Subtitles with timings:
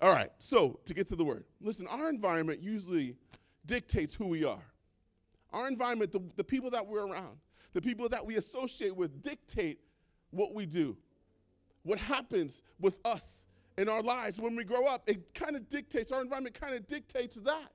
[0.00, 3.16] All right, so to get to the word, listen, our environment usually
[3.66, 4.62] dictates who we are.
[5.52, 7.38] Our environment, the, the people that we're around,
[7.72, 9.80] the people that we associate with dictate
[10.30, 10.96] what we do.
[11.82, 16.12] What happens with us in our lives when we grow up, it kind of dictates,
[16.12, 17.72] our environment kind of dictates that.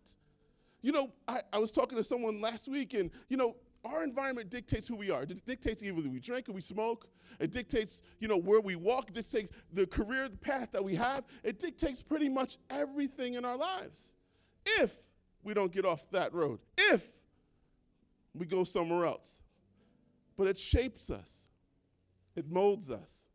[0.82, 4.50] You know, I, I was talking to someone last week, and, you know, our environment
[4.50, 5.23] dictates who we are.
[5.23, 7.07] It dictates either we drink or we smoke.
[7.39, 9.09] It dictates, you know, where we walk.
[9.09, 11.25] It dictates the career path that we have.
[11.43, 14.14] It dictates pretty much everything in our lives.
[14.65, 14.97] If
[15.43, 17.05] we don't get off that road, if
[18.33, 19.41] we go somewhere else.
[20.38, 21.47] But it shapes us.
[22.36, 23.27] It molds us.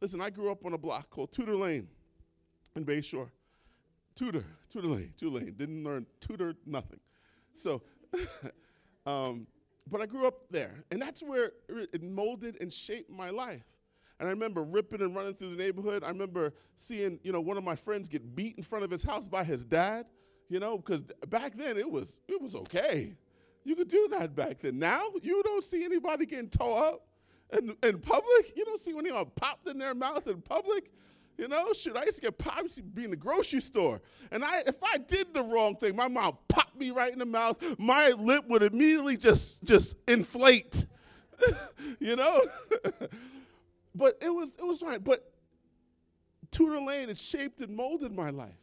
[0.00, 1.88] Listen, I grew up on a block called Tudor Lane
[2.74, 3.28] in Bayshore.
[4.14, 5.54] Tudor, Tudor Lane, Tudor Lane.
[5.56, 7.00] Didn't learn Tudor, nothing.
[7.54, 7.82] So,
[9.06, 9.46] um,
[9.90, 13.64] but I grew up there, and that's where it molded and shaped my life.
[14.18, 16.02] And I remember ripping and running through the neighborhood.
[16.02, 19.02] I remember seeing, you know, one of my friends get beat in front of his
[19.02, 20.06] house by his dad,
[20.48, 23.14] you know, because back then it was it was okay.
[23.64, 24.78] You could do that back then.
[24.78, 27.08] Now you don't see anybody getting tore up
[27.52, 28.56] in, in public.
[28.56, 30.90] You don't see anyone popped in their mouth in public.
[31.38, 34.00] You know, shoot, I used to get popped, used to be in the grocery store.
[34.30, 37.26] And I, if I did the wrong thing, my mom popped me right in the
[37.26, 37.62] mouth.
[37.78, 40.86] My lip would immediately just, just inflate.
[42.00, 42.40] you know?
[43.94, 45.00] but it was, it was fine.
[45.00, 45.30] But
[46.50, 48.56] Tudor Lane, it shaped and molded my life.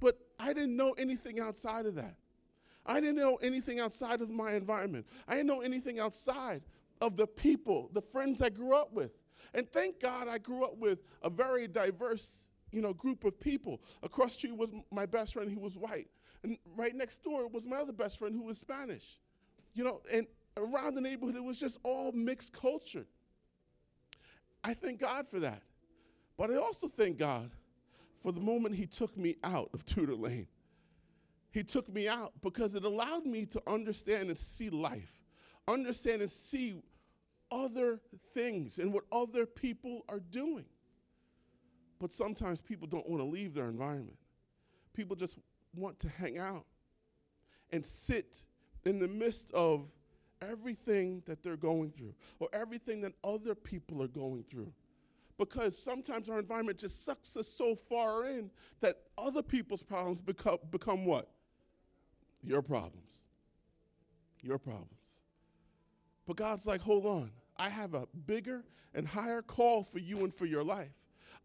[0.00, 2.16] But I didn't know anything outside of that.
[2.86, 5.06] I didn't know anything outside of my environment.
[5.26, 6.62] I didn't know anything outside
[7.00, 9.10] of the people, the friends I grew up with.
[9.56, 13.80] And thank God I grew up with a very diverse, you know, group of people.
[14.02, 16.08] Across the street was my best friend who was white.
[16.42, 19.18] And right next door was my other best friend who was Spanish.
[19.72, 20.26] You know, and
[20.58, 23.06] around the neighborhood it was just all mixed culture.
[24.62, 25.62] I thank God for that.
[26.36, 27.50] But I also thank God
[28.22, 30.48] for the moment he took me out of Tudor Lane.
[31.50, 35.22] He took me out because it allowed me to understand and see life,
[35.66, 36.82] understand and see
[37.50, 38.00] other
[38.34, 40.64] things and what other people are doing.
[41.98, 44.18] But sometimes people don't want to leave their environment.
[44.92, 45.38] People just
[45.74, 46.66] want to hang out
[47.70, 48.44] and sit
[48.84, 49.88] in the midst of
[50.42, 54.72] everything that they're going through or everything that other people are going through.
[55.38, 60.58] Because sometimes our environment just sucks us so far in that other people's problems become,
[60.70, 61.28] become what?
[62.42, 63.26] Your problems.
[64.42, 65.05] Your problems.
[66.26, 67.30] But God's like, hold on.
[67.56, 68.64] I have a bigger
[68.94, 70.92] and higher call for you and for your life.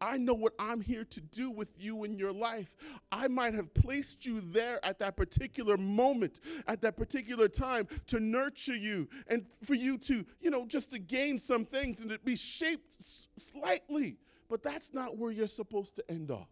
[0.02, 2.76] I know what I'm here to do with you in your life.
[3.12, 8.20] I might have placed you there at that particular moment, at that particular time to
[8.20, 12.18] nurture you and for you to, you know, just to gain some things and to
[12.20, 12.96] be shaped
[13.38, 14.18] slightly.
[14.50, 16.50] But that's not where you're supposed to end off.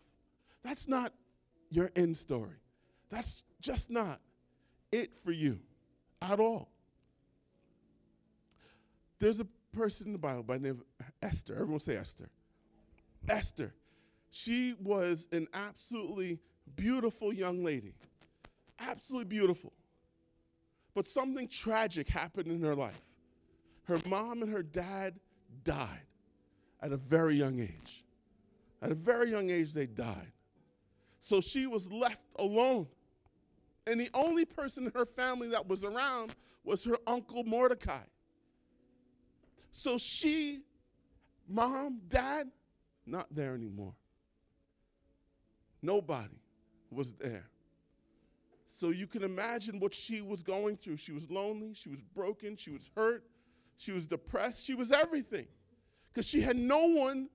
[0.63, 1.11] That's not
[1.71, 2.61] your end story.
[3.09, 4.21] That's just not
[4.91, 5.59] it for you
[6.21, 6.69] at all.
[9.19, 11.55] There's a person in the Bible by the name of Esther.
[11.55, 12.29] Everyone say Esther.
[13.27, 13.73] Esther.
[14.31, 16.39] She was an absolutely
[16.75, 17.93] beautiful young lady.
[18.79, 19.73] Absolutely beautiful.
[20.93, 23.01] But something tragic happened in her life.
[23.83, 25.15] Her mom and her dad
[25.63, 26.05] died
[26.81, 28.05] at a very young age.
[28.81, 30.31] At a very young age, they died.
[31.19, 32.87] So she was left alone.
[33.87, 38.03] And the only person in her family that was around was her uncle Mordecai.
[39.71, 40.61] So she,
[41.47, 42.49] mom, dad,
[43.05, 43.93] not there anymore.
[45.81, 46.39] Nobody
[46.91, 47.49] was there.
[48.67, 50.97] So you can imagine what she was going through.
[50.97, 53.23] She was lonely, she was broken, she was hurt,
[53.75, 55.47] she was depressed, she was everything.
[56.11, 57.29] Because she had no one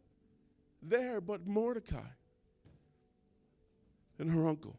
[0.83, 2.01] there but Mordecai
[4.19, 4.77] and her uncle.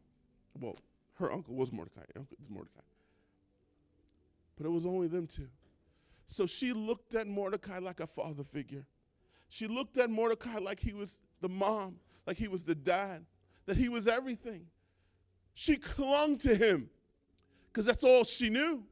[0.60, 0.78] Well,
[1.16, 2.02] her uncle was Mordecai.
[2.16, 2.82] Uncle is Mordecai.
[4.58, 5.48] But it was only them two.
[6.28, 8.86] So she looked at Mordecai like a father figure.
[9.50, 13.26] She looked at Mordecai like he was the mom, like he was the dad,
[13.66, 14.66] that he was everything.
[15.54, 16.90] She clung to him
[17.72, 18.84] because that's all she knew.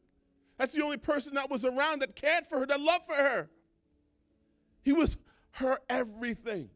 [0.57, 3.50] That's the only person that was around that cared for her, that loved for her.
[4.83, 5.18] He was
[5.51, 6.69] her everything.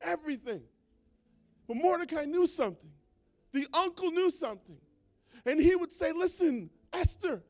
[0.00, 0.62] Everything.
[1.66, 2.90] But Mordecai knew something.
[3.52, 4.78] The uncle knew something.
[5.44, 7.42] And he would say, Listen, Esther,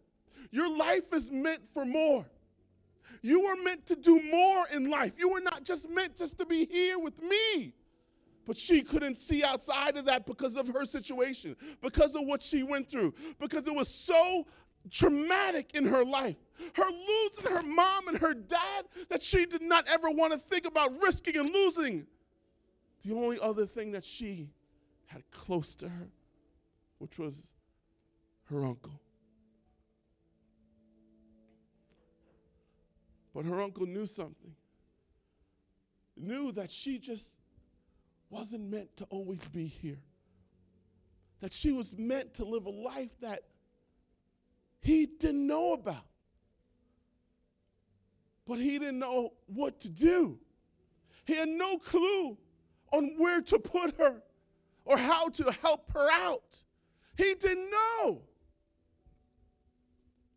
[0.56, 2.24] your life is meant for more.
[3.20, 5.12] You are meant to do more in life.
[5.18, 7.74] You were not just meant just to be here with me.
[8.46, 12.62] But she couldn't see outside of that because of her situation, because of what she
[12.62, 14.46] went through, because it was so
[14.90, 16.36] traumatic in her life.
[16.74, 20.66] Her losing her mom and her dad that she did not ever want to think
[20.66, 22.06] about risking and losing
[23.04, 24.48] the only other thing that she
[25.04, 26.08] had close to her,
[26.98, 27.46] which was
[28.48, 29.00] her uncle.
[33.36, 34.54] But her uncle knew something.
[36.16, 37.36] Knew that she just
[38.30, 40.00] wasn't meant to always be here.
[41.40, 43.42] That she was meant to live a life that
[44.80, 46.06] he didn't know about.
[48.46, 50.38] But he didn't know what to do.
[51.26, 52.38] He had no clue
[52.90, 54.22] on where to put her
[54.86, 56.64] or how to help her out.
[57.18, 58.22] He didn't know.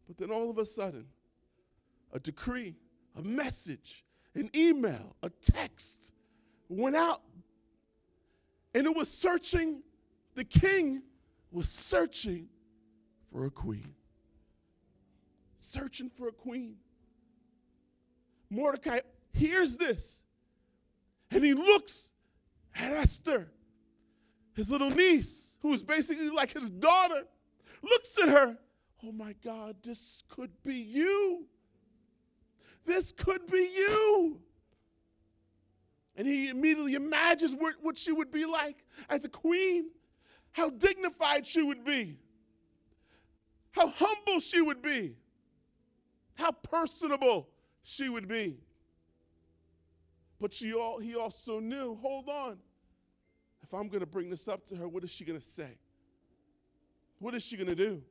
[0.06, 1.06] But then all of a sudden,
[2.12, 2.75] a decree,
[3.18, 6.12] a message, an email, a text
[6.68, 7.22] went out.
[8.74, 9.82] And it was searching,
[10.36, 11.02] the king
[11.52, 12.48] was searching
[13.32, 13.94] for a queen.
[15.58, 16.78] Searching for a queen.
[18.50, 19.00] Mordecai
[19.34, 20.24] hears this
[21.32, 22.10] and he looks
[22.76, 23.52] at Esther,
[24.56, 27.24] his little niece, who is basically like his daughter,
[27.84, 28.58] looks at her.
[29.06, 31.46] Oh my God, this could be you.
[32.89, 34.39] This could be you.
[36.15, 39.91] And he immediately imagines what, she would be like as a queen,
[40.53, 42.18] how dignified she would be,
[43.74, 45.15] how humble she would be,
[46.33, 47.47] how personable
[47.83, 48.57] she would be.
[50.41, 52.57] But she all, he also knew hold on,
[53.62, 55.77] if I'm going to bring this up to her, what is she going to say?
[57.19, 58.01] What is she going to do?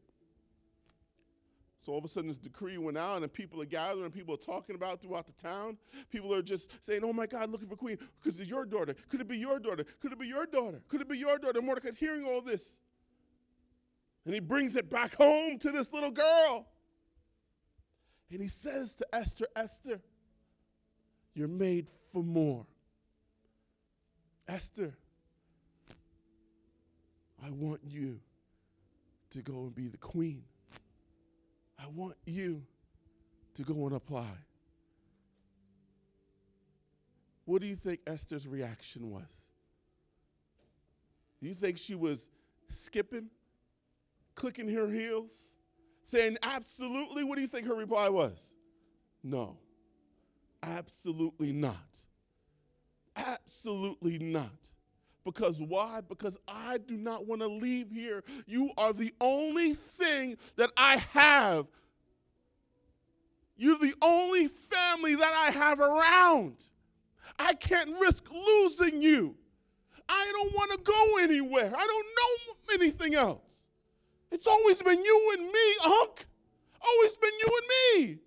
[1.88, 4.36] So all of a sudden, this decree went out, and people are gathering, people are
[4.36, 5.78] talking about throughout the town.
[6.10, 8.94] People are just saying, "Oh my God, looking for queen because it's your daughter.
[9.08, 9.84] Could it be your daughter?
[9.98, 10.82] Could it be your daughter?
[10.88, 12.76] Could it be your daughter?" Mordecai's hearing all this,
[14.26, 16.68] and he brings it back home to this little girl,
[18.30, 20.02] and he says to Esther, "Esther,
[21.32, 22.66] you're made for more.
[24.46, 24.94] Esther,
[27.42, 28.20] I want you
[29.30, 30.44] to go and be the queen."
[31.78, 32.62] I want you
[33.54, 34.26] to go and apply.
[37.44, 39.46] What do you think Esther's reaction was?
[41.40, 42.30] Do you think she was
[42.68, 43.28] skipping,
[44.34, 45.54] clicking her heels,
[46.02, 47.24] saying absolutely?
[47.24, 48.54] What do you think her reply was?
[49.22, 49.56] No,
[50.62, 51.76] absolutely not.
[53.16, 54.50] Absolutely not.
[55.24, 56.00] Because why?
[56.08, 58.24] Because I do not want to leave here.
[58.46, 61.66] You are the only thing that I have.
[63.56, 66.64] You're the only family that I have around.
[67.38, 69.36] I can't risk losing you.
[70.08, 71.72] I don't want to go anywhere.
[71.76, 73.66] I don't know anything else.
[74.30, 76.26] It's always been you and me, Unc.
[76.80, 77.66] Always been you and
[78.06, 78.18] me.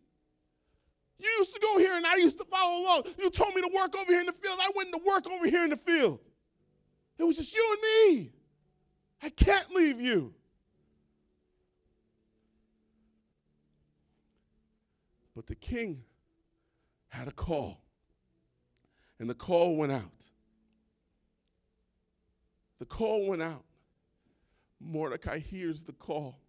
[1.20, 3.04] You used to go here and I used to follow along.
[3.18, 4.58] You told me to work over here in the field.
[4.60, 6.20] I went to work over here in the field.
[7.22, 8.32] It was just you and me.
[9.22, 10.34] I can't leave you.
[15.36, 16.02] But the king
[17.10, 17.80] had a call,
[19.20, 20.26] and the call went out.
[22.80, 23.66] The call went out.
[24.80, 26.40] Mordecai hears the call,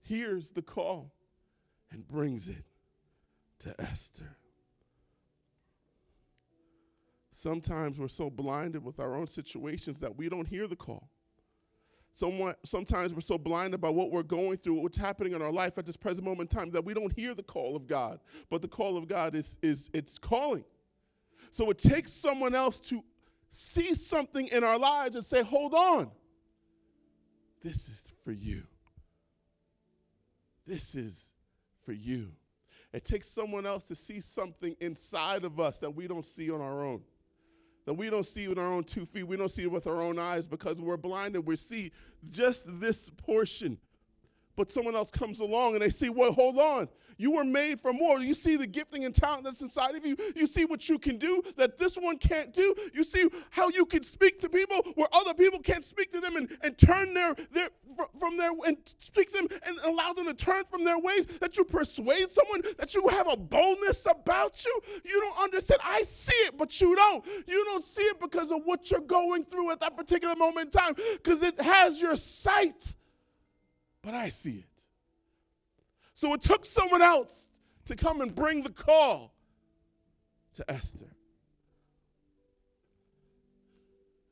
[0.00, 1.12] hears the call,
[1.92, 2.64] and brings it
[3.60, 4.38] to Esther.
[7.46, 11.08] Sometimes we're so blinded with our own situations that we don't hear the call.
[12.12, 15.78] Somewhat, sometimes we're so blinded by what we're going through, what's happening in our life
[15.78, 18.18] at this present moment in time, that we don't hear the call of God.
[18.50, 20.64] But the call of God is, is it's calling.
[21.52, 23.04] So it takes someone else to
[23.48, 26.10] see something in our lives and say, hold on,
[27.62, 28.64] this is for you.
[30.66, 31.32] This is
[31.84, 32.32] for you.
[32.92, 36.60] It takes someone else to see something inside of us that we don't see on
[36.60, 37.02] our own
[37.86, 39.22] that we don't see with our own two feet.
[39.22, 41.46] We don't see it with our own eyes because we're blinded.
[41.46, 41.92] We see
[42.30, 43.78] just this portion.
[44.56, 46.88] But someone else comes along and they see, well, hold on.
[47.18, 48.20] You were made for more.
[48.20, 50.16] You see the gifting and talent that's inside of you.
[50.34, 52.74] You see what you can do that this one can't do.
[52.92, 56.36] You see how you can speak to people where other people can't speak to them
[56.36, 57.70] and, and turn their, their
[58.18, 61.26] from their and speak to them and allow them to turn from their ways.
[61.40, 64.80] That you persuade someone, that you have a boldness about you.
[65.04, 65.80] You don't understand.
[65.84, 67.24] I see it, but you don't.
[67.46, 70.80] You don't see it because of what you're going through at that particular moment in
[70.80, 72.94] time, because it has your sight.
[74.02, 74.75] But I see it.
[76.16, 77.50] So it took someone else
[77.84, 79.34] to come and bring the call
[80.54, 81.14] to Esther.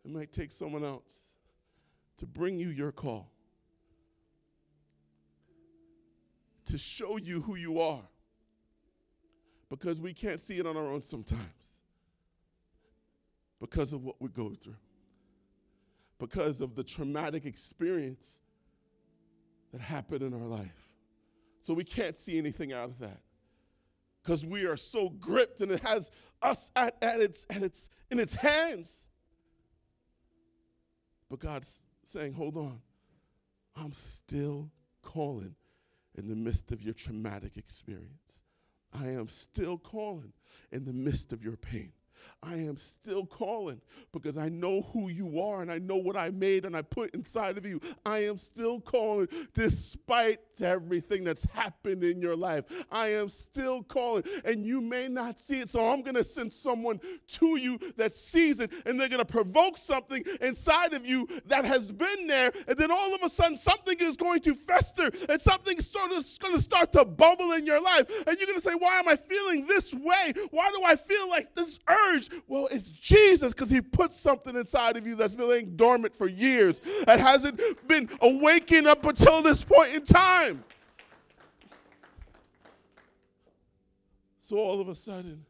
[0.03, 1.29] It might take someone else
[2.17, 3.31] to bring you your call,
[6.65, 8.09] to show you who you are,
[9.69, 11.43] because we can't see it on our own sometimes.
[13.61, 14.77] because of what we go through,
[16.19, 18.39] because of the traumatic experience
[19.71, 20.84] that happened in our life.
[21.65, 23.21] So we can't see anything out of that
[24.23, 26.11] because we are so gripped and it has
[26.43, 29.07] us at, at, its, at its, in its hands.
[31.31, 32.83] But God's saying, hold on,
[33.75, 35.55] I'm still calling
[36.19, 38.43] in the midst of your traumatic experience.
[38.93, 40.35] I am still calling
[40.71, 41.93] in the midst of your pain.
[42.43, 43.81] I am still calling
[44.13, 47.15] because I know who you are and I know what I made and I put
[47.15, 47.81] inside of you.
[48.05, 52.65] I am still calling despite everything that's happened in your life.
[52.91, 55.71] I am still calling and you may not see it.
[55.71, 59.25] So I'm going to send someone to you that sees it and they're going to
[59.25, 62.53] provoke something inside of you that has been there.
[62.69, 66.61] And then all of a sudden something is going to fester and something's going to
[66.61, 68.07] start to bubble in your life.
[68.27, 70.35] And you're going to say, Why am I feeling this way?
[70.51, 72.14] Why do I feel like this urge?
[72.47, 76.29] Well, it's Jesus because he put something inside of you that's been laying dormant for
[76.29, 80.65] years and hasn't been awakened up until this point in time.
[84.41, 85.45] So all of a sudden,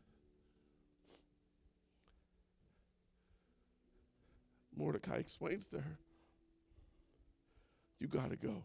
[4.77, 5.99] Mordecai explains to her,
[7.99, 8.65] You got to go.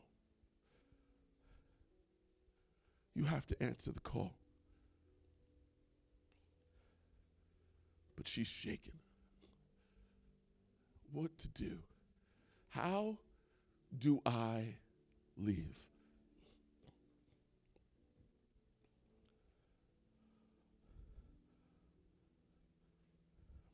[3.15, 4.38] You have to answer the call.
[8.19, 8.91] But she's shaken.
[11.13, 11.77] What to do?
[12.67, 13.17] How
[13.97, 14.75] do I
[15.38, 15.77] leave?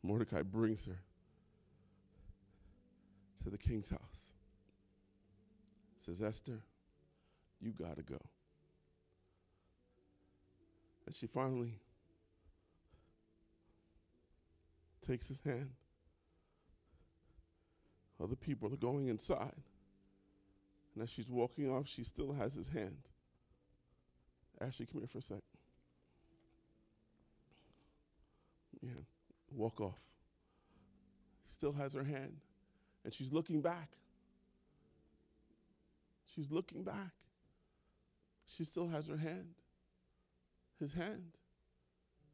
[0.03, 0.99] Mordecai brings her
[3.43, 3.99] to the king's house.
[6.05, 6.61] Says, Esther,
[7.59, 8.19] you got to go.
[11.07, 11.79] And she finally
[15.07, 15.69] takes his hand.
[18.21, 19.61] Other people are going inside.
[20.93, 22.97] And as she's walking off, she still has his hand.
[24.61, 25.43] Ashley, come here for a sec.
[28.81, 28.91] Yeah,
[29.51, 29.99] walk off.
[31.47, 32.37] Still has her hand.
[33.03, 33.89] And she's looking back.
[36.33, 37.11] She's looking back.
[38.47, 39.55] She still has her hand,
[40.79, 41.31] his hand.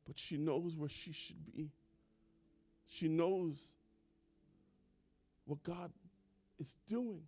[0.06, 1.72] But she knows where she should be.
[2.92, 3.72] She knows
[5.46, 5.92] what God
[6.60, 7.22] is doing,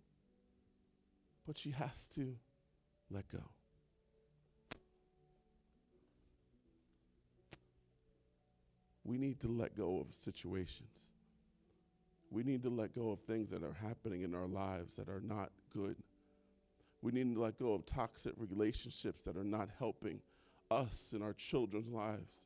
[1.46, 2.34] but she has to
[3.10, 3.42] let go.
[9.04, 10.98] We need to let go of situations.
[12.30, 15.22] We need to let go of things that are happening in our lives that are
[15.22, 15.96] not good.
[17.00, 20.20] We need to let go of toxic relationships that are not helping
[20.70, 22.40] us and our children's lives.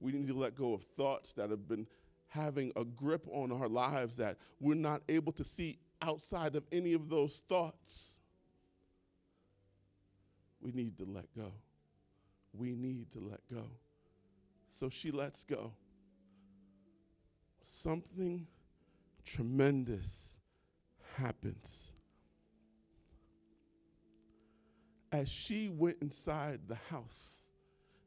[0.00, 1.86] We need to let go of thoughts that have been
[2.34, 6.92] having a grip on our lives that we're not able to see outside of any
[6.92, 8.14] of those thoughts.
[10.60, 11.52] We need to let go.
[12.52, 13.64] We need to let go.
[14.68, 15.72] So she lets go.
[17.62, 18.46] Something
[19.24, 20.36] tremendous
[21.16, 21.92] happens.
[25.12, 27.44] As she went inside the house,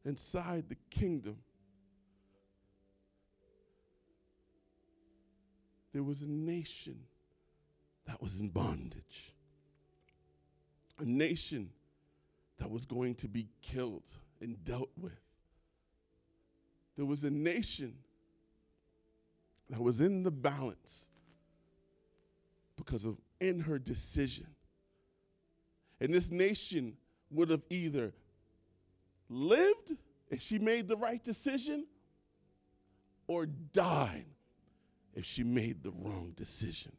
[0.03, 1.37] inside the kingdom,
[5.97, 6.95] there was a nation
[8.05, 9.33] that was in bondage,
[10.99, 11.71] a nation
[12.59, 14.03] that was going to be killed
[14.39, 15.19] and dealt with.
[16.97, 17.95] There was a nation
[19.71, 21.07] that was in the balance
[22.75, 24.45] because of in her decision.
[25.99, 26.95] And this nation
[27.31, 28.13] would have either
[29.29, 29.95] lived
[30.29, 31.87] if she made the right decision
[33.25, 34.27] or died
[35.17, 36.91] if she made the wrong decision.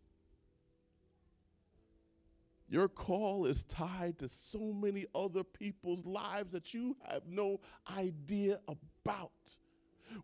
[2.69, 7.61] Your call is tied to so many other people's lives that you have no
[7.97, 9.31] idea about.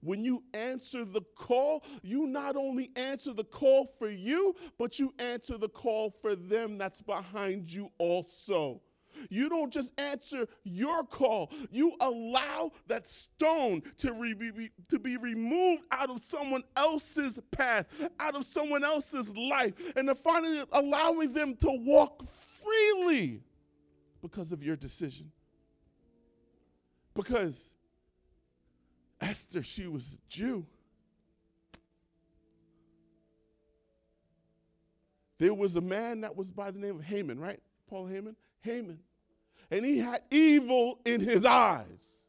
[0.00, 5.14] When you answer the call, you not only answer the call for you, but you
[5.20, 8.82] answer the call for them that's behind you also.
[9.30, 11.50] You don't just answer your call.
[11.70, 18.08] You allow that stone to, re- be, to be removed out of someone else's path,
[18.20, 22.24] out of someone else's life, and to finally allowing them to walk
[22.62, 23.42] freely
[24.22, 25.30] because of your decision.
[27.14, 27.70] Because
[29.20, 30.66] Esther, she was a Jew.
[35.38, 37.60] There was a man that was by the name of Haman, right?
[37.88, 38.36] Paul Haman?
[38.60, 38.98] Haman
[39.70, 42.24] and he had evil in his eyes.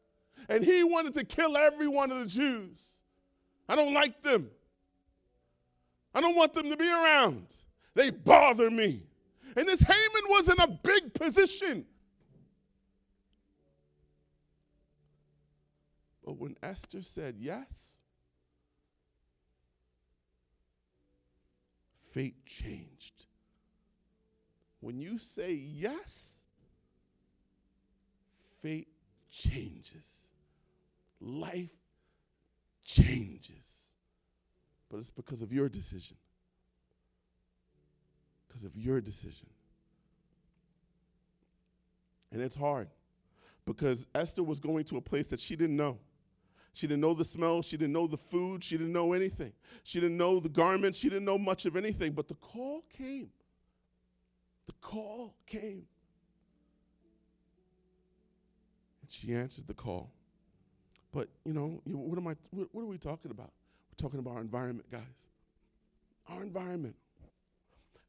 [0.48, 2.98] And he wanted to kill every one of the Jews.
[3.68, 4.50] I don't like them.
[6.14, 7.46] I don't want them to be around.
[7.94, 9.02] They bother me.
[9.56, 11.84] And this Haman was in a big position.
[16.24, 17.98] But when Esther said yes,
[22.10, 23.25] fate changed.
[24.80, 26.36] When you say yes,
[28.62, 28.88] fate
[29.30, 30.06] changes.
[31.20, 31.70] Life
[32.84, 33.52] changes.
[34.90, 36.16] But it's because of your decision.
[38.46, 39.48] Because of your decision.
[42.32, 42.88] And it's hard
[43.64, 45.98] because Esther was going to a place that she didn't know.
[46.72, 47.62] She didn't know the smell.
[47.62, 48.62] She didn't know the food.
[48.62, 49.52] She didn't know anything.
[49.82, 50.98] She didn't know the garments.
[50.98, 52.12] She didn't know much of anything.
[52.12, 53.30] But the call came.
[54.66, 55.86] The call came.
[59.02, 60.10] And she answered the call.
[61.12, 63.50] But, you know, what, am I, what, what are we talking about?
[63.90, 65.00] We're talking about our environment, guys.
[66.28, 66.96] Our environment.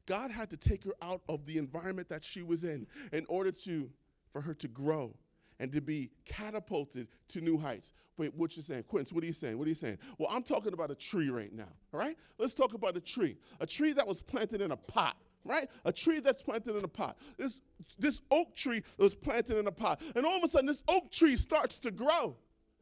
[0.06, 3.52] God had to take her out of the environment that she was in in order
[3.52, 3.90] to,
[4.32, 5.14] for her to grow
[5.60, 7.94] and to be catapulted to new heights.
[8.18, 8.84] Wait, what you saying?
[8.84, 9.58] Quince, what are you saying?
[9.58, 9.98] What are you saying?
[10.18, 12.18] Well, I'm talking about a tree right now, all right?
[12.38, 13.38] Let's talk about a tree.
[13.60, 15.70] A tree that was planted in a pot, right?
[15.86, 17.18] A tree that's planted in a pot.
[17.38, 17.62] This,
[17.98, 20.02] this oak tree was planted in a pot.
[20.16, 22.36] And all of a sudden, this oak tree starts to grow.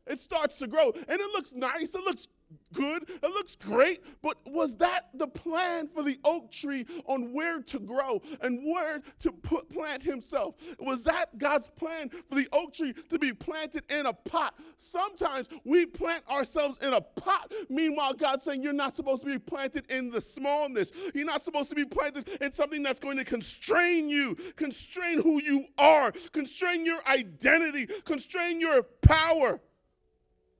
[0.07, 0.91] It starts to grow.
[1.07, 1.95] And it looks nice.
[1.95, 2.27] It looks
[2.74, 3.09] good.
[3.09, 4.03] It looks great.
[4.21, 9.01] But was that the plan for the oak tree on where to grow and where
[9.19, 10.55] to put, plant himself?
[10.79, 14.55] Was that God's plan for the oak tree to be planted in a pot?
[14.77, 17.51] Sometimes we plant ourselves in a pot.
[17.69, 20.91] Meanwhile, God's saying you're not supposed to be planted in the smallness.
[21.13, 25.41] You're not supposed to be planted in something that's going to constrain you, constrain who
[25.41, 29.59] you are, constrain your identity, constrain your power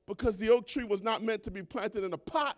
[0.06, 2.56] because the oak tree was not meant to be planted in a pot.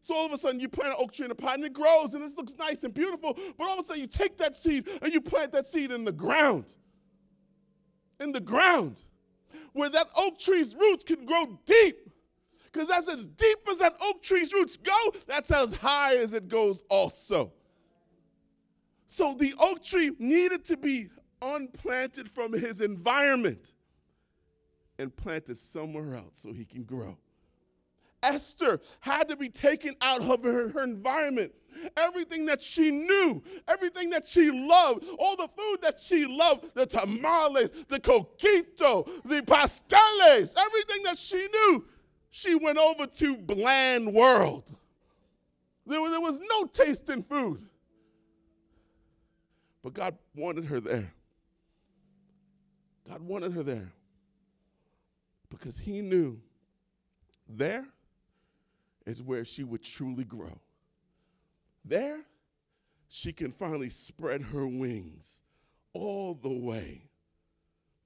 [0.00, 1.74] So all of a sudden you plant an oak tree in a pot and it
[1.74, 3.38] grows and it looks nice and beautiful.
[3.58, 6.04] But all of a sudden you take that seed and you plant that seed in
[6.04, 6.74] the ground.
[8.18, 9.02] In the ground.
[9.72, 12.10] Where that oak tree's roots can grow deep.
[12.72, 16.48] Because that's as deep as that oak tree's roots go, that's as high as it
[16.48, 17.52] goes also.
[19.06, 21.08] So the oak tree needed to be
[21.42, 23.74] unplanted from his environment
[25.00, 27.16] and planted somewhere else so he can grow.
[28.22, 31.52] Esther had to be taken out of her, her, environment.
[31.96, 36.84] Everything that she knew, everything that she loved, all the food that she loved, the
[36.84, 41.86] tamales, the coquito, the pasteles, everything that she knew,
[42.30, 44.70] she went over to bland world.
[45.86, 47.64] There, there was no taste in food.
[49.82, 51.10] But God wanted her there.
[53.08, 53.92] God wanted her there
[55.50, 56.40] because he knew
[57.48, 57.84] there
[59.04, 60.58] is where she would truly grow.
[61.84, 62.20] There,
[63.08, 65.40] she can finally spread her wings
[65.92, 67.10] all the way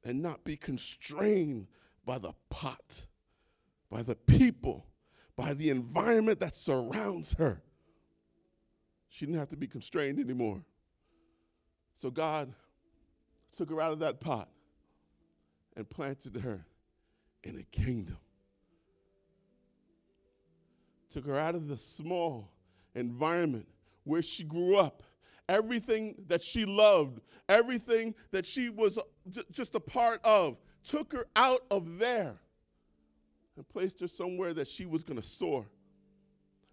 [0.02, 1.66] and not be constrained
[2.06, 3.04] by the pot,
[3.90, 4.86] by the people,
[5.36, 7.62] by the environment that surrounds her.
[9.08, 10.62] She didn't have to be constrained anymore.
[11.96, 12.52] So God
[13.56, 14.48] took her out of that pot
[15.76, 16.64] and planted her
[17.46, 18.18] in a kingdom.
[21.10, 22.50] Took her out of the small
[22.94, 23.66] environment
[24.04, 25.02] where she grew up.
[25.48, 28.98] Everything that she loved, everything that she was
[29.52, 32.34] just a part of, took her out of there
[33.56, 35.66] and placed her somewhere that she was going to soar.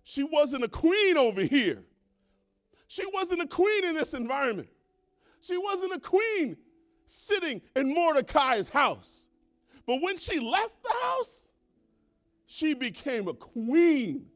[0.03, 1.83] She wasn't a queen over here.
[2.87, 4.69] She wasn't a queen in this environment.
[5.41, 6.57] She wasn't a queen
[7.05, 9.20] sitting in Mordecai's house.
[9.91, 11.49] But when she left the house,
[12.45, 14.27] she became a queen.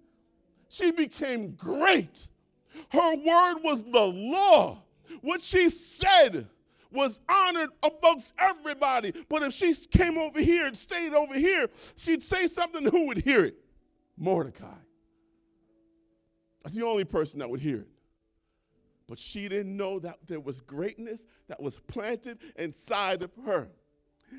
[0.67, 2.27] She became great.
[2.89, 4.83] Her word was the law.
[5.21, 6.49] What she said
[6.91, 9.13] was honored amongst everybody.
[9.29, 13.19] But if she came over here and stayed over here, she'd say something, who would
[13.19, 13.55] hear it?
[14.17, 14.75] Mordecai.
[16.65, 17.89] That's the only person that would hear it.
[19.07, 23.69] But she didn't know that there was greatness that was planted inside of her.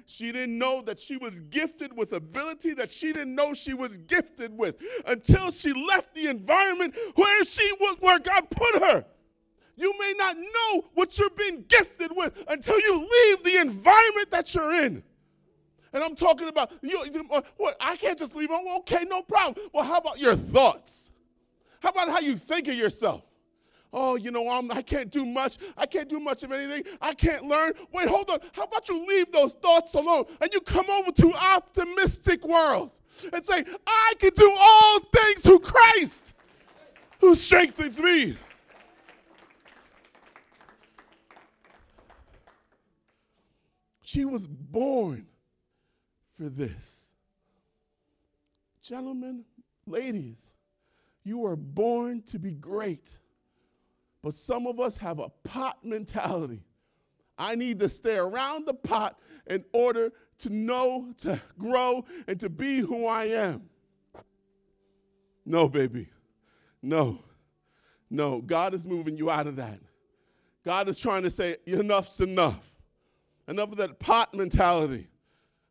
[0.04, 3.96] She didn't know that she was gifted with ability that she didn't know she was
[3.98, 9.04] gifted with until she left the environment where she was, where God put her.
[9.76, 14.54] You may not know what you're being gifted with until you leave the environment that
[14.54, 15.02] you're in.
[15.92, 17.04] And I'm talking about you.
[17.30, 17.76] Uh, what?
[17.80, 18.50] I can't just leave.
[18.50, 19.66] Okay, no problem.
[19.72, 21.10] Well, how about your thoughts?
[21.80, 23.22] How about how you think of yourself?
[23.96, 25.56] Oh, you know, I'm, I can't do much.
[25.76, 26.84] I can't do much of anything.
[27.00, 27.72] I can't learn.
[27.92, 28.38] Wait, hold on.
[28.52, 32.98] How about you leave those thoughts alone and you come over to optimistic world
[33.32, 36.34] and say, I can do all things through Christ.
[37.20, 38.36] who strengthens me.
[44.02, 45.26] She was born
[46.36, 47.06] for this.
[48.82, 49.44] Gentlemen,
[49.86, 50.36] ladies,
[51.24, 53.18] you were born to be great.
[54.26, 56.64] But some of us have a pot mentality.
[57.38, 62.48] I need to stay around the pot in order to know, to grow, and to
[62.48, 63.70] be who I am.
[65.44, 66.08] No, baby.
[66.82, 67.20] No.
[68.10, 68.40] No.
[68.40, 69.78] God is moving you out of that.
[70.64, 72.64] God is trying to say, enough's enough.
[73.46, 75.06] Enough of that pot mentality.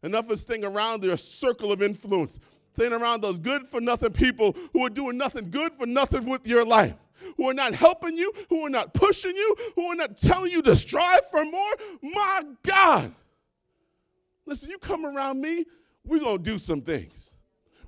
[0.01, 2.39] Enough of staying around your circle of influence.
[2.71, 6.47] Staying around those good for nothing people who are doing nothing good for nothing with
[6.47, 6.95] your life
[7.37, 10.61] who are not helping you, who are not pushing you, who are not telling you
[10.63, 11.71] to strive for more.
[12.01, 13.13] My God.
[14.45, 15.65] Listen, you come around me,
[16.05, 17.33] we're going to do some things.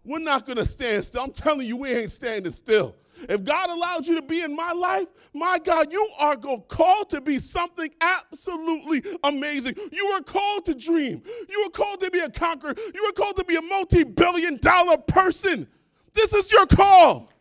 [0.04, 1.21] We're not going to stand still.
[1.21, 2.95] I'm telling you, we ain't standing still.
[3.28, 7.21] If God allowed you to be in my life, my God, you are called to
[7.21, 9.76] be something absolutely amazing.
[9.91, 11.23] You are called to dream.
[11.50, 12.76] You are called to be a conqueror.
[12.93, 15.67] You are called to be a multi billion dollar person.
[16.13, 17.32] This is your call.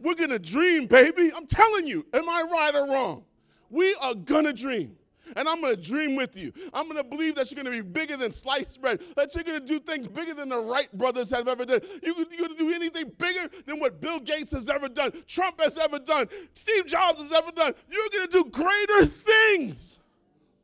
[0.00, 1.30] We're going to dream, baby.
[1.34, 2.06] I'm telling you.
[2.12, 3.24] Am I right or wrong?
[3.70, 4.96] We are going to dream.
[5.36, 6.52] And I'm going to dream with you.
[6.72, 9.44] I'm going to believe that you're going to be bigger than sliced bread, that you're
[9.44, 11.80] going to do things bigger than the Wright brothers have ever done.
[12.02, 15.76] You're going to do anything bigger than what Bill Gates has ever done, Trump has
[15.76, 17.74] ever done, Steve Jobs has ever done.
[17.90, 19.97] You're going to do greater things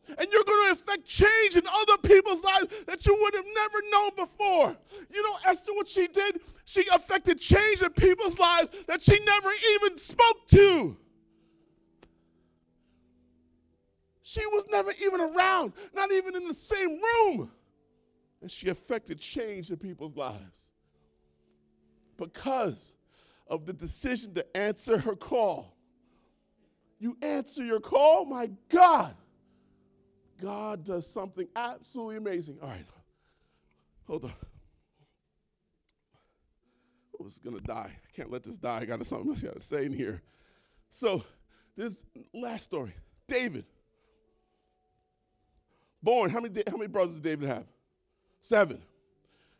[0.08, 3.78] and you're going to affect change in other people's lives that you would have never
[3.90, 4.76] known before.
[5.12, 9.50] You know, Esther, what she did, she affected change in people's lives that she never
[9.74, 10.96] even spoke to.
[14.22, 17.50] She was never even around, not even in the same room.
[18.40, 20.66] And she affected change in people's lives
[22.18, 22.94] because
[23.48, 25.76] of the decision to answer her call.
[26.98, 29.14] You answer your call, my God
[30.40, 32.58] God does something absolutely amazing.
[32.62, 32.84] All right,
[34.06, 34.32] hold on.
[37.14, 37.90] Oh, I was gonna die.
[37.92, 38.80] I can't let this die.
[38.80, 40.22] I got something else I gotta say in here.
[40.90, 41.24] So,
[41.76, 42.94] this last story
[43.26, 43.64] David.
[46.02, 47.64] Born, how many, how many brothers did David have?
[48.42, 48.82] Seven.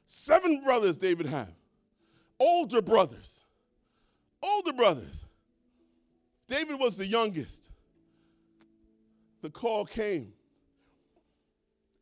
[0.04, 1.54] Seven brothers David had.
[2.38, 3.44] Older brothers.
[4.42, 5.24] Older brothers.
[6.46, 7.70] David was the youngest.
[9.40, 10.34] The call came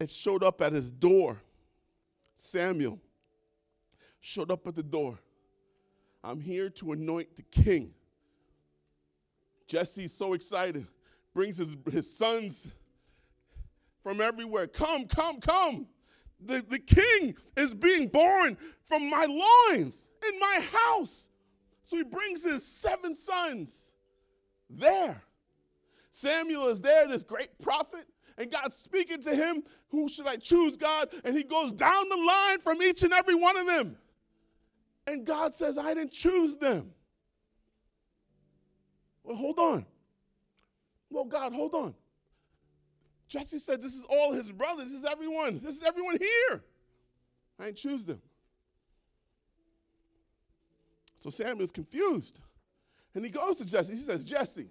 [0.03, 1.41] it showed up at his door.
[2.35, 2.99] Samuel
[4.21, 5.19] showed up at the door.
[6.23, 7.95] I'm here to anoint the king.
[9.67, 10.87] Jesse's so excited,
[11.35, 12.69] brings his, his sons
[14.03, 14.67] from everywhere.
[14.67, 15.87] Come, come, come.
[16.45, 21.29] The, the king is being born from my loins in my house.
[21.85, 23.93] So he brings his seven sons
[24.69, 25.23] there.
[26.11, 28.07] Samuel is there, this great prophet
[28.39, 31.09] and God's speaking to him, who should I choose, God?
[31.25, 33.97] And he goes down the line from each and every one of them.
[35.07, 36.93] And God says, I didn't choose them.
[39.25, 39.87] Well, hold on.
[41.11, 41.95] Well, God, hold on.
[43.29, 44.91] Jesse said, This is all his brothers.
[44.91, 45.61] This is everyone.
[45.63, 46.63] This is everyone here.
[47.59, 48.21] I didn't choose them.
[51.21, 52.41] So Samuel's confused.
[53.15, 53.95] And he goes to Jesse.
[53.95, 54.69] He says, Jesse,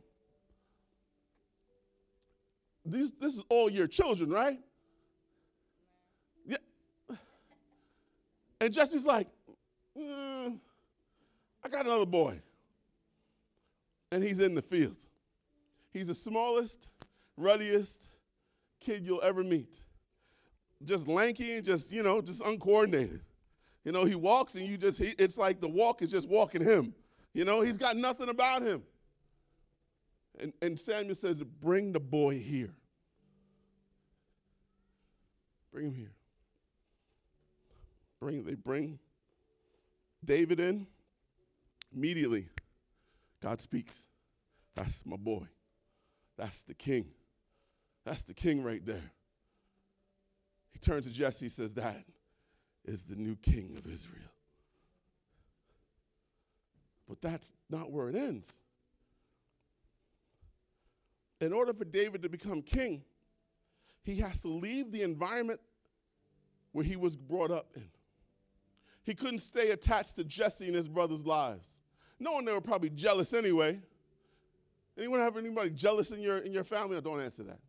[2.86, 4.60] these, this is all your children, right?
[6.46, 6.58] Yeah.
[8.60, 9.28] And Jesse's like,
[9.98, 10.58] mm,
[11.63, 12.41] I got another boy.
[14.12, 14.98] And he's in the field.
[15.94, 16.88] He's the smallest,
[17.38, 18.10] ruddiest
[18.80, 19.80] kid you'll ever meet.
[20.84, 23.22] Just lanky and just, you know, just uncoordinated.
[23.84, 26.63] You know, he walks and you just, he, it's like the walk is just walking
[26.63, 26.94] him.
[27.34, 28.84] You know, he's got nothing about him.
[30.39, 32.74] And, and Samuel says, Bring the boy here.
[35.72, 36.12] Bring him here.
[38.20, 39.00] Bring, they bring
[40.24, 40.88] David in.
[41.94, 42.48] Immediately,
[43.41, 44.08] God speaks.
[44.76, 45.44] That's my boy.
[46.38, 47.06] That's the king.
[48.06, 49.12] That's the king right there.
[50.72, 52.04] He turns to Jesse, he says, That
[52.86, 54.22] is the new king of Israel.
[57.10, 58.48] But that's not where it ends
[61.41, 63.04] in order for David to become king,
[64.04, 65.60] he has to leave the environment
[66.71, 67.89] where he was brought up in.
[69.04, 71.67] He couldn't stay attached to Jesse and his brothers' lives.
[72.19, 73.80] Knowing they were probably jealous anyway.
[74.97, 76.95] Anyone have anybody jealous in your in your family?
[76.95, 77.60] Or don't answer that.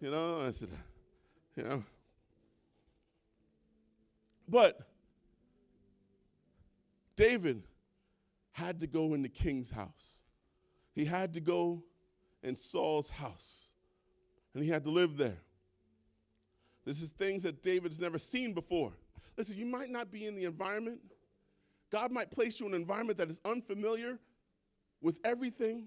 [0.00, 1.62] You know, don't answer that.
[1.62, 1.84] You know.
[4.48, 4.80] But
[7.16, 7.62] David
[8.52, 10.18] had to go in the king's house.
[10.94, 11.82] He had to go
[12.44, 13.70] in Saul's house,
[14.54, 15.38] and he had to live there.
[16.84, 18.92] This is things that David's never seen before.
[19.36, 21.00] Listen, you might not be in the environment.
[21.90, 24.18] God might place you in an environment that is unfamiliar
[25.00, 25.86] with everything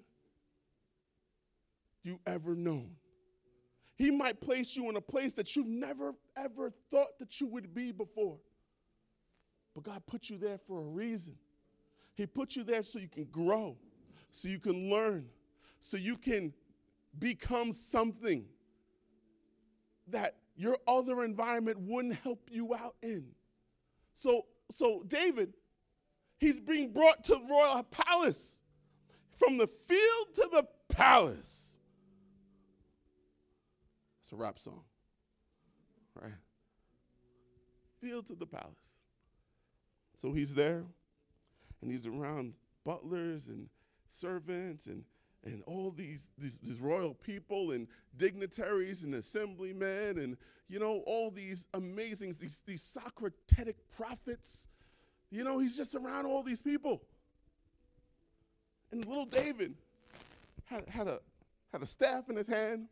[2.04, 2.92] you ever known.
[3.96, 7.74] He might place you in a place that you've never, ever thought that you would
[7.74, 8.38] be before.
[9.76, 11.36] But God put you there for a reason.
[12.16, 13.76] He put you there so you can grow,
[14.32, 15.26] so you can learn,
[15.88, 16.54] so you can
[17.18, 18.44] become something
[20.10, 23.28] that your other environment wouldn't help you out in.
[24.14, 25.54] So, so David,
[26.40, 28.60] he's being brought to royal palace,
[29.38, 31.78] from the field to the palace.
[34.22, 34.82] It's a rap song,
[36.22, 36.34] right?
[38.02, 39.00] Field to the palace.
[40.18, 40.84] So he's there,
[41.82, 43.70] and he's around butlers and
[44.10, 45.06] servants and
[45.46, 51.32] and all these, these, these royal people and dignitaries and assemblymen and you know all
[51.32, 54.68] these amazing these, these socratic prophets.
[55.30, 57.02] You know he's just around all these people.
[58.92, 59.76] And little david
[60.66, 61.20] had, had a
[61.72, 62.88] had a staff in his hand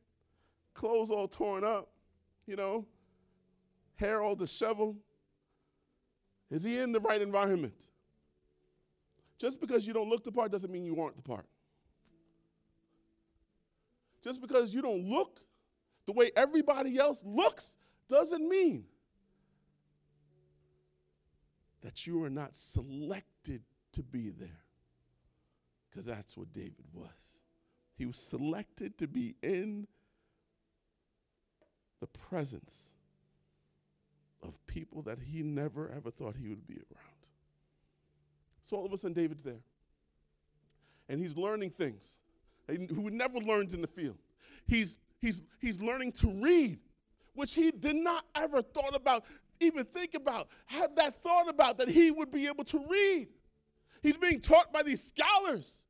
[0.74, 1.90] clothes all torn up
[2.46, 2.86] you know
[3.96, 4.98] hair all disheveled.
[6.52, 7.74] Is he in the right environment?
[9.40, 11.48] Just because you don't look the part doesn't mean you aren't the part
[14.26, 15.40] just because you don't look
[16.08, 17.78] the way everybody else looks
[18.10, 18.84] doesn't mean
[21.84, 23.62] that you are not selected
[23.92, 24.64] to be there.
[25.88, 27.08] Because that's what David was.
[27.96, 29.86] He was selected to be in
[32.00, 32.94] the presence
[34.42, 37.30] of people that he never ever thought he would be around.
[38.64, 39.62] So all of a sudden, David's there.
[41.08, 42.18] And he's learning things
[42.68, 44.18] who never learned in the field.
[44.68, 46.80] He's, he's, he's learning to read,
[47.34, 49.26] which he did not ever thought about,
[49.60, 53.28] even think about, had that thought about that he would be able to read.
[54.02, 55.86] He's being taught by these scholars,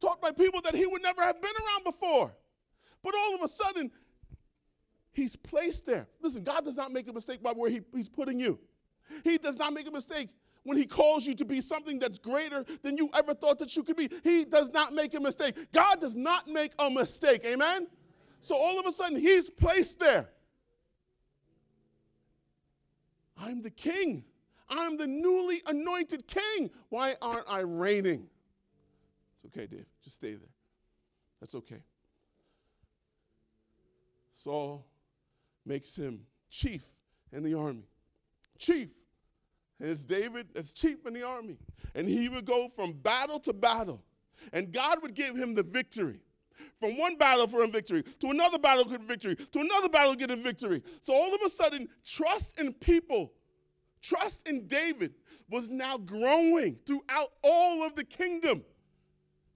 [0.00, 2.34] taught by people that he would never have been around before.
[3.02, 3.90] But all of a sudden,
[5.12, 6.08] he's placed there.
[6.20, 8.58] Listen, God does not make a mistake by where he, he's putting you.
[9.22, 10.28] He does not make a mistake
[10.66, 13.82] when he calls you to be something that's greater than you ever thought that you
[13.82, 14.10] could be.
[14.24, 15.54] He does not make a mistake.
[15.72, 17.42] God does not make a mistake.
[17.44, 17.86] Amen?
[18.40, 20.28] So all of a sudden, he's placed there.
[23.38, 24.24] I'm the king.
[24.68, 26.70] I'm the newly anointed king.
[26.88, 28.26] Why aren't I reigning?
[29.36, 29.86] It's okay, Dave.
[30.02, 30.48] Just stay there.
[31.40, 31.82] That's okay.
[34.34, 34.84] Saul
[35.64, 36.82] makes him chief
[37.32, 37.88] in the army.
[38.58, 38.88] Chief.
[39.78, 41.58] It's David as chief in the army.
[41.94, 44.02] And he would go from battle to battle.
[44.52, 46.20] And God would give him the victory.
[46.80, 50.30] From one battle for a victory to another battle get victory to another battle get
[50.30, 50.82] a victory.
[51.02, 53.32] So all of a sudden, trust in people,
[54.02, 55.14] trust in David
[55.48, 58.62] was now growing throughout all of the kingdom.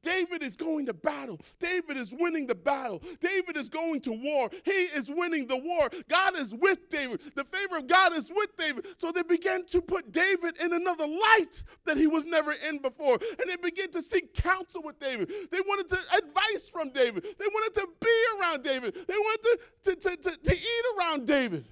[0.02, 1.38] David is going to battle.
[1.58, 3.02] David is winning the battle.
[3.20, 4.50] David is going to war.
[4.64, 5.90] He is winning the war.
[6.08, 7.20] God is with David.
[7.34, 8.86] The favor of God is with David.
[8.98, 13.18] So they began to put David in another light that he was never in before.
[13.38, 15.30] And they began to seek counsel with David.
[15.50, 17.24] They wanted to advice from David.
[17.38, 18.94] They wanted to be around David.
[19.06, 21.66] They wanted to, to, to, to, to eat around David.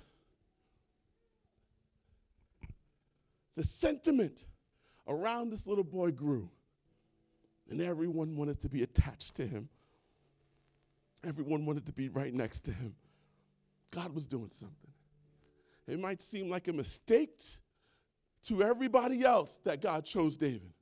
[3.57, 4.45] The sentiment
[5.09, 6.49] around this little boy grew
[7.69, 9.69] and everyone wanted to be attached to him.
[11.25, 12.95] Everyone wanted to be right next to him.
[13.91, 14.91] God was doing something.
[15.87, 17.43] It might seem like a mistake
[18.47, 20.73] to everybody else that God chose David,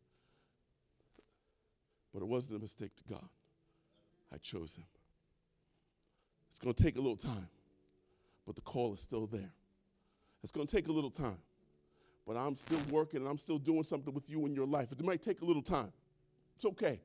[2.12, 3.28] but it wasn't a mistake to God.
[4.32, 4.84] I chose him.
[6.50, 7.48] It's going to take a little time,
[8.46, 9.52] but the call is still there.
[10.42, 11.38] It's going to take a little time,
[12.26, 14.90] but I'm still working and I'm still doing something with you in your life.
[14.90, 15.92] It might take a little time.
[16.56, 17.00] It's okay.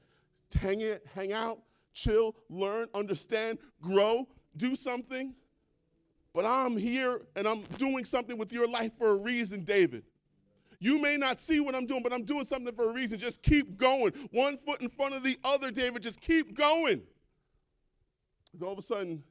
[0.56, 1.60] Hang it, hang out,
[1.94, 5.36] chill, learn, understand, grow, do something.
[6.34, 10.04] But I'm here and I'm doing something with your life for a reason, David.
[10.80, 13.20] You may not see what I'm doing, but I'm doing something for a reason.
[13.20, 14.14] Just keep going.
[14.32, 16.02] One foot in front of the other, David.
[16.02, 17.02] Just keep going.
[18.54, 19.22] And all of a sudden,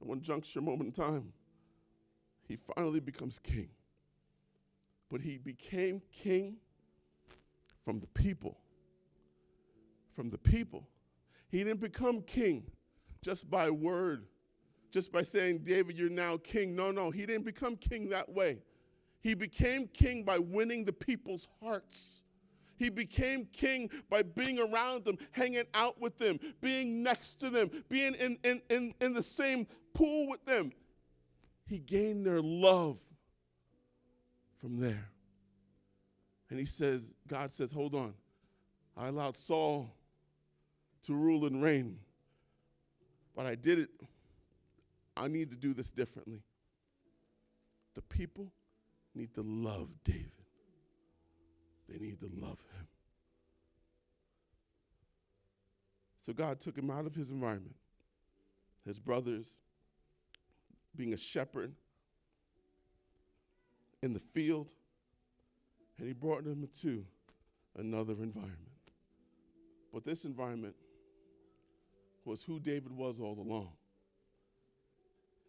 [0.00, 1.32] at one juncture, moment in time,
[2.48, 3.68] he finally becomes king.
[5.10, 6.56] But he became king
[7.84, 8.58] from the people.
[10.14, 10.88] From the people.
[11.48, 12.64] He didn't become king
[13.22, 14.26] just by word,
[14.90, 16.74] just by saying, David, you're now king.
[16.74, 18.58] No, no, he didn't become king that way.
[19.20, 22.24] He became king by winning the people's hearts.
[22.76, 27.70] He became king by being around them, hanging out with them, being next to them,
[27.88, 30.72] being in, in, in, in the same pool with them.
[31.66, 32.98] He gained their love
[34.60, 35.11] from there.
[36.52, 38.12] And he says, God says, hold on.
[38.94, 39.90] I allowed Saul
[41.06, 41.96] to rule and reign,
[43.34, 43.88] but I did it.
[45.16, 46.42] I need to do this differently.
[47.94, 48.52] The people
[49.14, 50.30] need to love David.
[51.88, 52.86] They need to love him.
[56.20, 57.76] So God took him out of his environment,
[58.84, 59.46] his brothers,
[60.94, 61.72] being a shepherd
[64.02, 64.68] in the field,
[66.02, 67.04] and he brought him into
[67.78, 68.58] another environment.
[69.94, 70.74] But this environment
[72.24, 73.68] was who David was all along.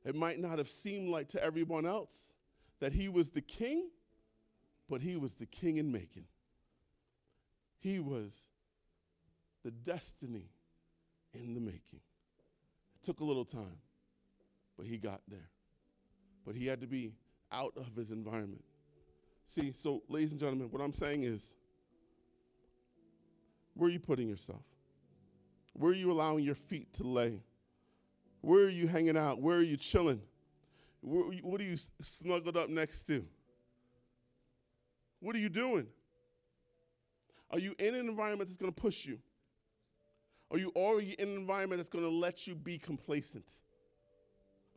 [0.06, 2.36] It might not have seemed like to everyone else
[2.82, 3.89] that he was the king,
[4.88, 6.26] but he was the king in making.
[7.80, 8.38] He was
[9.63, 10.52] the destiny
[11.34, 12.02] in the making.
[12.94, 13.80] It took a little time,
[14.78, 15.50] but he got there.
[16.46, 17.16] But he had to be
[17.52, 18.63] out of his environment.
[19.54, 21.54] See, so, ladies and gentlemen, what I'm saying is
[23.76, 24.63] where are you putting yourself?
[25.74, 27.39] Where are you allowing your feet to lay?
[28.42, 29.39] Where are you hanging out?
[29.39, 30.22] Where are you chilling?
[31.02, 33.24] Where, what are you snuggled up next to?
[35.20, 35.86] What are you doing?
[37.52, 39.20] Are you in an environment that's going to push you?
[40.50, 43.46] Are you already in an environment that's going to let you be complacent?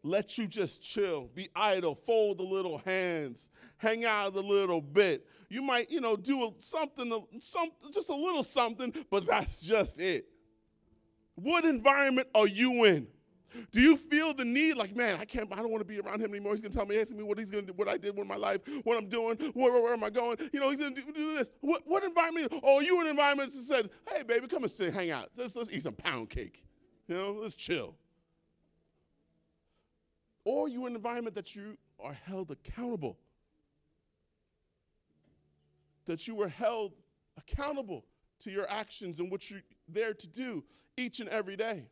[0.07, 5.27] Let you just chill, be idle, fold the little hands, hang out a little bit.
[5.49, 10.29] You might, you know, do something, some, just a little something, but that's just it.
[11.35, 13.09] What environment are you in?
[13.73, 16.21] Do you feel the need, like, man, I can't, I don't want to be around
[16.21, 16.53] him anymore.
[16.53, 18.37] He's gonna tell me, asking me what he's gonna do, what I did with my
[18.37, 20.37] life, what I'm doing, where, where, where am I going?
[20.53, 21.51] You know, he's gonna do, do this.
[21.63, 22.53] What, what environment?
[22.63, 25.31] Oh, you in an environment that says, hey, baby, come and sit, hang out.
[25.37, 26.63] Let's, let's eat some pound cake.
[27.09, 27.97] You know, let's chill.
[30.47, 33.19] Or you in an environment that you are held accountable.
[36.05, 36.93] That you were held
[37.37, 38.05] accountable
[38.45, 40.63] to your actions and what you're there to do
[40.97, 41.89] each and every day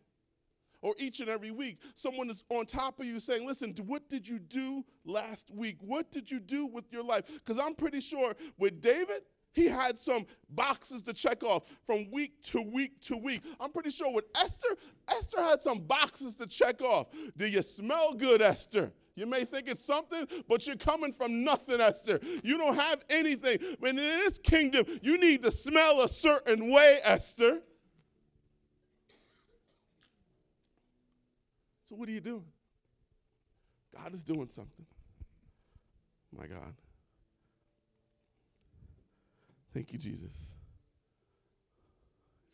[0.82, 1.80] or each and every week.
[1.96, 5.78] Someone is on top of you saying, Listen, what did you do last week?
[5.80, 7.24] What did you do with your life?
[7.26, 9.22] Because I'm pretty sure with David,
[9.54, 13.42] he had some boxes to check off from week to week to week.
[13.60, 14.76] I'm pretty sure with Esther,
[15.08, 17.06] Esther had some boxes to check off.
[17.36, 18.92] Do you smell good, Esther?
[19.16, 22.18] You may think it's something, but you're coming from nothing, Esther.
[22.42, 23.58] You don't have anything.
[23.80, 27.60] And in this kingdom, you need to smell a certain way, Esther.
[31.88, 32.44] So, what are you doing?
[33.96, 34.86] God is doing something.
[36.36, 36.74] My God.
[39.74, 40.32] Thank you, Jesus.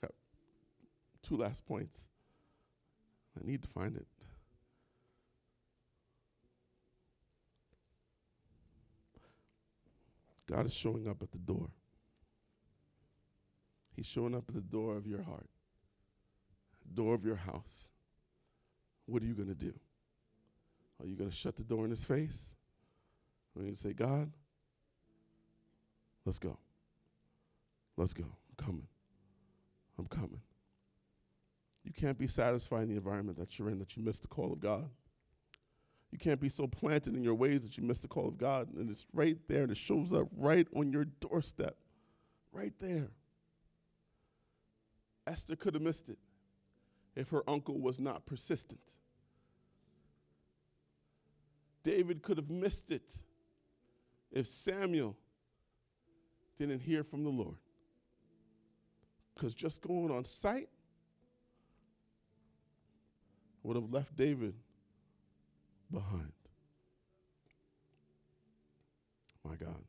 [0.00, 0.12] Got
[1.22, 2.00] two last points.
[3.38, 4.06] I need to find it.
[10.48, 11.68] God is showing up at the door.
[13.94, 15.46] He's showing up at the door of your heart,
[16.94, 17.88] door of your house.
[19.04, 19.74] What are you going to do?
[21.00, 22.54] Are you going to shut the door in his face?
[23.54, 24.30] Are you going to say, God,
[26.24, 26.56] let's go?
[28.00, 28.24] Let's go.
[28.24, 28.86] I'm coming.
[29.98, 30.40] I'm coming.
[31.84, 34.54] You can't be satisfied in the environment that you're in that you miss the call
[34.54, 34.88] of God.
[36.10, 38.72] You can't be so planted in your ways that you miss the call of God.
[38.74, 41.76] And it's right there and it shows up right on your doorstep.
[42.52, 43.08] Right there.
[45.26, 46.18] Esther could have missed it
[47.14, 48.94] if her uncle was not persistent.
[51.82, 53.12] David could have missed it
[54.32, 55.18] if Samuel
[56.56, 57.56] didn't hear from the Lord.
[59.34, 60.68] Because just going on sight
[63.62, 64.54] would have left David
[65.90, 66.32] behind.
[69.44, 69.82] My God.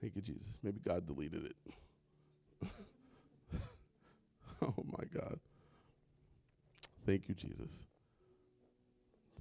[0.00, 0.58] Thank you, Jesus.
[0.62, 1.56] Maybe God deleted it.
[4.62, 5.40] oh my God.
[7.08, 7.70] Thank you, Jesus.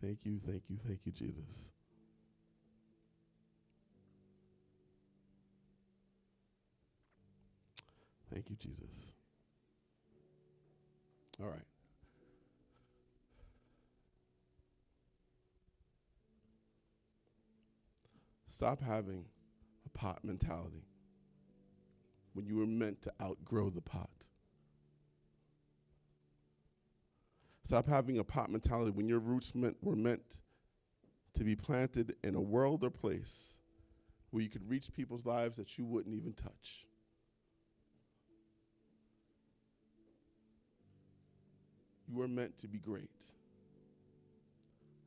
[0.02, 1.74] Thank you, thank you, thank you, Jesus.
[8.34, 9.12] Thank you, Jesus.
[11.42, 11.60] All right.
[18.48, 19.26] Stop having
[19.86, 20.86] a pot mentality
[22.32, 24.26] when you were meant to outgrow the pot.
[27.68, 30.38] Stop having a pot mentality when your roots meant, were meant
[31.34, 33.60] to be planted in a world or place
[34.30, 36.86] where you could reach people's lives that you wouldn't even touch.
[42.08, 43.26] You were meant to be great.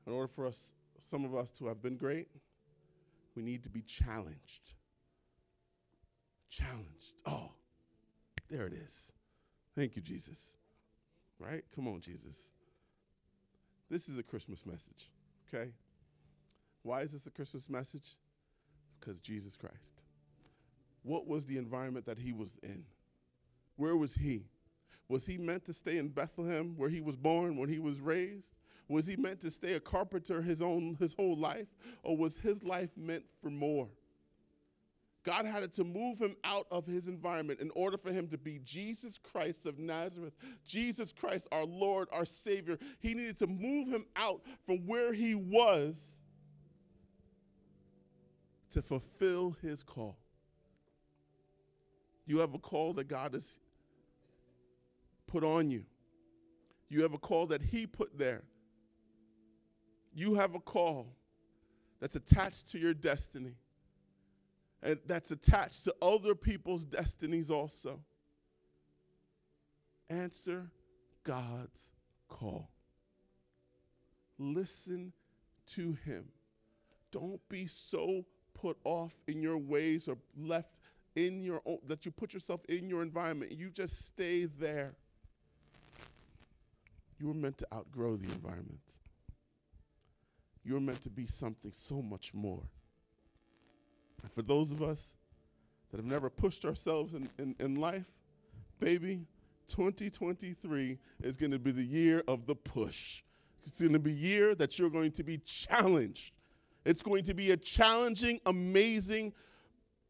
[0.07, 0.75] In order for us,
[1.09, 2.29] some of us to have been great,
[3.35, 4.75] we need to be challenged.
[6.51, 7.15] Challenged.
[7.25, 7.53] Oh,
[8.51, 9.07] there it is.
[9.75, 10.60] Thank you, Jesus.
[11.41, 11.65] Right?
[11.75, 12.37] Come on, Jesus.
[13.91, 15.11] This is a Christmas message,
[15.49, 15.71] okay?
[16.83, 18.17] Why is this a Christmas message?
[19.01, 20.03] Because Jesus Christ.
[21.03, 22.85] What was the environment that he was in?
[23.77, 24.45] Where was he?
[25.09, 28.55] Was he meant to stay in Bethlehem where he was born, when he was raised?
[28.87, 31.67] Was he meant to stay a carpenter his own his whole life?
[32.03, 33.89] Or was his life meant for more?
[35.23, 38.61] God had to move him out of his environment in order for him to be
[38.65, 40.33] Jesus Christ of Nazareth,
[40.65, 42.79] Jesus Christ, our Lord, our Savior.
[43.01, 46.17] He needed to move him out from where he was
[48.71, 50.17] to fulfill his call.
[52.27, 53.59] You have a call that God has
[55.27, 55.85] put on you,
[56.89, 58.43] you have a call that he put there.
[60.13, 61.07] You have a call
[62.01, 63.55] that's attached to your destiny
[64.83, 68.01] and that's attached to other people's destinies also.
[70.09, 70.71] Answer
[71.25, 71.93] God's
[72.29, 72.71] call.
[74.39, 75.13] Listen
[75.75, 76.25] to Him.
[77.13, 78.25] Don't be so
[78.55, 80.71] put off in your ways or left
[81.17, 83.53] in your own, that you put yourself in your environment.
[83.53, 84.95] You just stay there.
[87.19, 88.81] You were meant to outgrow the environment.
[90.65, 92.63] You were meant to be something so much more.
[94.35, 95.17] For those of us
[95.91, 98.07] that have never pushed ourselves in, in, in life,
[98.79, 99.27] baby,
[99.69, 103.23] 2023 is going to be the year of the push.
[103.65, 106.33] It's going to be a year that you're going to be challenged.
[106.85, 109.33] It's going to be a challenging, amazing,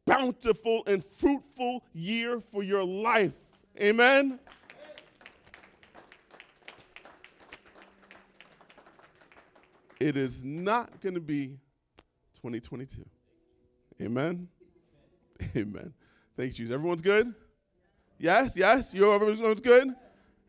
[0.07, 3.35] bountiful, and fruitful year for your life.
[3.81, 4.39] Amen?
[9.99, 11.59] It is not going to be
[12.37, 13.05] 2022.
[14.01, 14.49] Amen.
[15.57, 15.93] Amen.
[16.37, 16.75] Thanks, Jesus.
[16.75, 17.35] Everyone's good?
[18.19, 18.95] Yes, yes.
[18.95, 19.95] You everyone's good?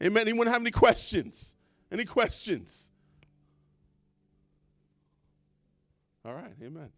[0.01, 0.27] Amen.
[0.27, 1.55] Anyone have any questions?
[1.91, 2.91] Any questions?
[6.23, 6.89] All right, amen.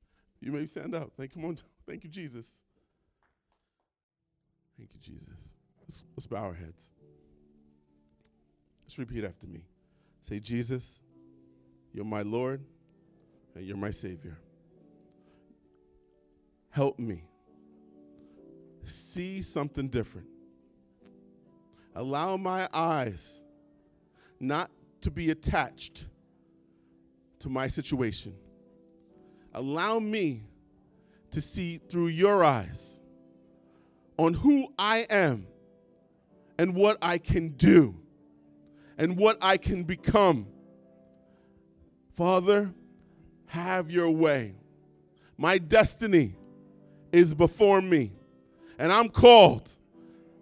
[0.41, 1.11] You may stand up.
[1.17, 1.57] Thank come on.
[1.87, 2.53] Thank you, Jesus.
[4.77, 5.49] Thank you, Jesus.
[5.81, 6.91] Let's, let's bow our heads.
[8.83, 9.61] Let's repeat after me.
[10.21, 10.99] Say, Jesus,
[11.93, 12.61] you're my Lord
[13.55, 14.37] and you're my Savior
[16.73, 17.23] help me
[18.83, 20.25] see something different.
[21.95, 23.43] Allow my eyes
[24.39, 24.71] not
[25.01, 26.07] to be attached
[27.37, 28.33] to my situation.
[29.53, 30.41] Allow me
[31.29, 32.99] to see through your eyes
[34.17, 35.45] on who I am
[36.57, 37.95] and what I can do
[38.97, 40.47] and what I can become.
[42.15, 42.73] Father,
[43.45, 44.55] have your way.
[45.37, 46.35] My destiny
[47.13, 48.11] is before me.
[48.77, 49.69] And I'm called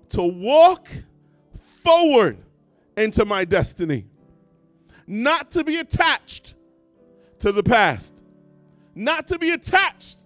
[0.09, 0.88] to walk
[1.59, 2.38] forward
[2.97, 4.05] into my destiny,
[5.05, 6.55] not to be attached
[7.39, 8.24] to the past,
[8.95, 10.24] not to be attached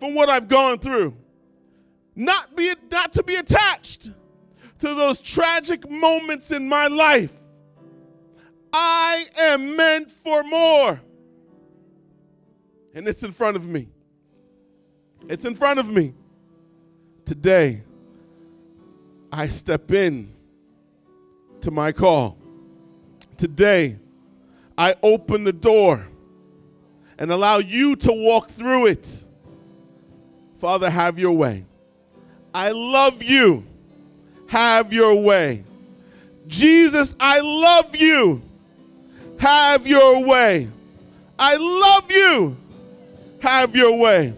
[0.00, 1.14] from what I've gone through,
[2.14, 4.10] not, be, not to be attached
[4.78, 7.32] to those tragic moments in my life.
[8.72, 11.00] I am meant for more.
[12.94, 13.88] And it's in front of me.
[15.28, 16.14] It's in front of me.
[17.24, 17.82] Today,
[19.32, 20.32] I step in
[21.60, 22.38] to my call.
[23.36, 23.98] Today,
[24.78, 26.06] I open the door
[27.18, 29.24] and allow you to walk through it.
[30.60, 31.64] Father, have your way.
[32.54, 33.64] I love you.
[34.48, 35.64] Have your way.
[36.46, 38.42] Jesus, I love you.
[39.38, 40.68] Have your way.
[41.38, 42.56] I love you.
[43.42, 44.34] Have your way.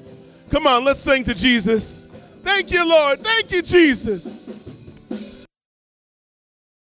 [0.51, 2.09] Come on, let's sing to Jesus.
[2.42, 3.22] Thank you, Lord.
[3.22, 4.51] Thank you, Jesus.